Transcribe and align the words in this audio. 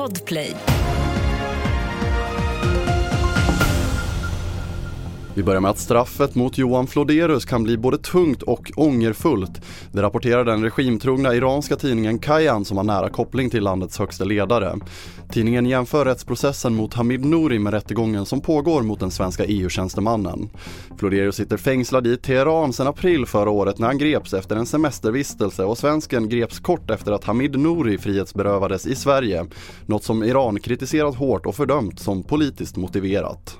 Podplay. 0.00 0.79
Vi 5.40 5.44
börjar 5.44 5.60
med 5.60 5.70
att 5.70 5.78
straffet 5.78 6.34
mot 6.34 6.58
Johan 6.58 6.86
Floderus 6.86 7.44
kan 7.44 7.62
bli 7.62 7.76
både 7.76 7.98
tungt 7.98 8.42
och 8.42 8.70
ångerfullt. 8.76 9.60
Det 9.92 10.02
rapporterar 10.02 10.44
den 10.44 10.62
regimtrogna 10.62 11.34
iranska 11.34 11.76
tidningen 11.76 12.18
Kayan 12.18 12.64
som 12.64 12.76
har 12.76 12.84
nära 12.84 13.08
koppling 13.08 13.50
till 13.50 13.62
landets 13.62 13.98
högsta 13.98 14.24
ledare. 14.24 14.78
Tidningen 15.32 15.66
jämför 15.66 16.04
rättsprocessen 16.04 16.74
mot 16.74 16.94
Hamid 16.94 17.24
Nouri 17.24 17.58
med 17.58 17.72
rättegången 17.72 18.26
som 18.26 18.40
pågår 18.40 18.82
mot 18.82 19.00
den 19.00 19.10
svenska 19.10 19.44
EU-tjänstemannen. 19.44 20.50
Floderus 20.98 21.36
sitter 21.36 21.56
fängslad 21.56 22.06
i 22.06 22.16
Teheran 22.16 22.72
sedan 22.72 22.86
april 22.86 23.26
förra 23.26 23.50
året 23.50 23.78
när 23.78 23.86
han 23.86 23.98
greps 23.98 24.34
efter 24.34 24.56
en 24.56 24.66
semestervistelse 24.66 25.64
och 25.64 25.78
svensken 25.78 26.28
greps 26.28 26.60
kort 26.60 26.90
efter 26.90 27.12
att 27.12 27.24
Hamid 27.24 27.58
Nouri 27.58 27.98
frihetsberövades 27.98 28.86
i 28.86 28.94
Sverige. 28.94 29.46
Något 29.86 30.04
som 30.04 30.22
Iran 30.22 30.60
kritiserat 30.60 31.14
hårt 31.14 31.46
och 31.46 31.56
fördömt 31.56 32.00
som 32.00 32.22
politiskt 32.22 32.76
motiverat. 32.76 33.58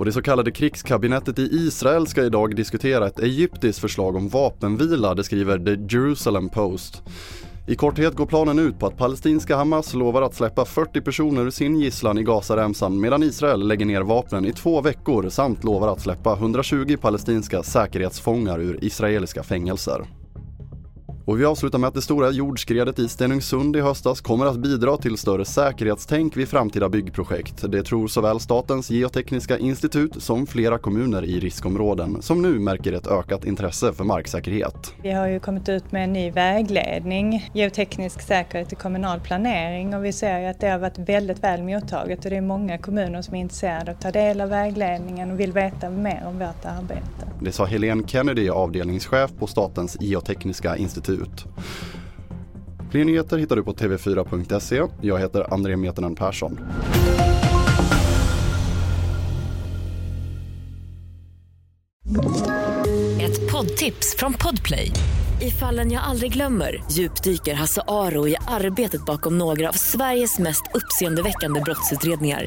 Och 0.00 0.06
det 0.06 0.12
så 0.12 0.22
kallade 0.22 0.50
krigskabinettet 0.50 1.38
i 1.38 1.42
Israel 1.42 2.06
ska 2.06 2.24
idag 2.24 2.56
diskutera 2.56 3.06
ett 3.06 3.18
egyptiskt 3.18 3.78
förslag 3.78 4.16
om 4.16 4.28
vapenvila, 4.28 5.14
det 5.14 5.24
skriver 5.24 5.58
The 5.58 5.96
Jerusalem 5.96 6.48
Post. 6.48 7.02
I 7.66 7.74
korthet 7.74 8.14
går 8.14 8.26
planen 8.26 8.58
ut 8.58 8.78
på 8.78 8.86
att 8.86 8.96
palestinska 8.96 9.56
Hamas 9.56 9.94
lovar 9.94 10.22
att 10.22 10.34
släppa 10.34 10.64
40 10.64 11.00
personer 11.00 11.46
ur 11.46 11.50
sin 11.50 11.80
gisslan 11.80 12.18
i 12.18 12.22
Gazaremsan 12.22 13.00
medan 13.00 13.22
Israel 13.22 13.68
lägger 13.68 13.86
ner 13.86 14.00
vapnen 14.00 14.46
i 14.46 14.52
två 14.52 14.80
veckor 14.80 15.28
samt 15.28 15.64
lovar 15.64 15.88
att 15.88 16.00
släppa 16.00 16.32
120 16.32 16.96
palestinska 17.00 17.62
säkerhetsfångar 17.62 18.60
ur 18.60 18.84
israeliska 18.84 19.42
fängelser. 19.42 20.19
Och 21.24 21.40
vi 21.40 21.44
avslutar 21.44 21.78
med 21.78 21.88
att 21.88 21.94
det 21.94 22.02
stora 22.02 22.30
jordskredet 22.30 22.98
i 22.98 23.08
Stenungsund 23.08 23.76
i 23.76 23.80
höstas 23.80 24.20
kommer 24.20 24.46
att 24.46 24.56
bidra 24.56 24.96
till 24.96 25.18
större 25.18 25.44
säkerhetstänk 25.44 26.36
vid 26.36 26.48
framtida 26.48 26.88
byggprojekt. 26.88 27.64
Det 27.68 27.82
tror 27.82 28.08
såväl 28.08 28.40
Statens 28.40 28.90
geotekniska 28.90 29.58
institut 29.58 30.22
som 30.22 30.46
flera 30.46 30.78
kommuner 30.78 31.24
i 31.24 31.40
riskområden 31.40 32.22
som 32.22 32.42
nu 32.42 32.58
märker 32.58 32.92
ett 32.92 33.06
ökat 33.06 33.44
intresse 33.44 33.92
för 33.92 34.04
marksäkerhet. 34.04 34.94
Vi 35.02 35.10
har 35.10 35.26
ju 35.26 35.40
kommit 35.40 35.68
ut 35.68 35.92
med 35.92 36.04
en 36.04 36.12
ny 36.12 36.30
vägledning, 36.30 37.50
geoteknisk 37.54 38.20
säkerhet 38.20 38.72
i 38.72 38.76
kommunal 38.76 39.20
planering 39.20 39.94
och 39.94 40.04
vi 40.04 40.12
ser 40.12 40.40
ju 40.40 40.46
att 40.46 40.60
det 40.60 40.68
har 40.68 40.78
varit 40.78 40.98
väldigt 40.98 41.42
väl 41.42 41.62
mottaget 41.62 42.24
och 42.24 42.30
det 42.30 42.36
är 42.36 42.40
många 42.40 42.78
kommuner 42.78 43.22
som 43.22 43.34
är 43.34 43.40
intresserade 43.40 43.90
av 43.90 43.96
att 43.96 44.00
ta 44.00 44.10
del 44.10 44.40
av 44.40 44.48
vägledningen 44.48 45.30
och 45.30 45.40
vill 45.40 45.52
veta 45.52 45.90
mer 45.90 46.22
om 46.26 46.38
vårt 46.38 46.64
arbete. 46.64 47.30
Det 47.42 47.52
sa 47.52 47.64
Helene 47.64 48.02
Kennedy, 48.06 48.48
avdelningschef 48.48 49.30
på 49.38 49.46
Statens 49.46 49.96
geotekniska 50.00 50.76
institut 50.76 51.09
ut. 51.12 51.44
Fler 52.90 53.04
nyheter 53.04 53.38
hittar 53.38 53.56
du 53.56 53.62
på 53.62 53.72
tv4.se. 53.72 54.82
Jag 55.00 55.18
heter 55.18 55.54
André 55.54 55.76
Metenen 55.76 56.14
Persson. 56.14 56.58
Ett 63.20 63.52
poddtips 63.52 64.16
från 64.18 64.32
Podplay. 64.32 64.92
I 65.40 65.50
fallen 65.50 65.92
jag 65.92 66.02
aldrig 66.02 66.32
glömmer 66.32 66.84
djupdyker 66.90 67.54
Hasse 67.54 67.82
Aro 67.88 68.28
i 68.28 68.36
arbetet 68.48 69.04
bakom 69.04 69.38
några 69.38 69.68
av 69.68 69.72
Sveriges 69.72 70.38
mest 70.38 70.62
uppseendeväckande 70.74 71.60
brottsutredningar 71.60 72.46